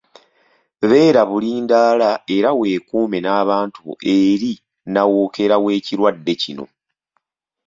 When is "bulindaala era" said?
1.29-2.49